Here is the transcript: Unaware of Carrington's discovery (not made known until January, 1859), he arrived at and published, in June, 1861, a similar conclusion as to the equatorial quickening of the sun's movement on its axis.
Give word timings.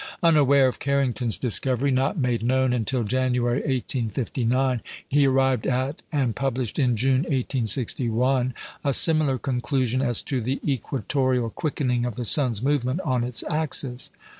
Unaware 0.23 0.67
of 0.67 0.79
Carrington's 0.79 1.37
discovery 1.37 1.91
(not 1.91 2.17
made 2.17 2.41
known 2.41 2.73
until 2.73 3.03
January, 3.03 3.57
1859), 3.57 4.81
he 5.07 5.27
arrived 5.27 5.67
at 5.67 6.01
and 6.11 6.35
published, 6.35 6.79
in 6.79 6.97
June, 6.97 7.19
1861, 7.19 8.55
a 8.83 8.95
similar 8.95 9.37
conclusion 9.37 10.01
as 10.01 10.23
to 10.23 10.41
the 10.41 10.59
equatorial 10.67 11.51
quickening 11.51 12.03
of 12.03 12.15
the 12.15 12.25
sun's 12.25 12.63
movement 12.63 12.99
on 13.01 13.23
its 13.23 13.43
axis. 13.47 14.09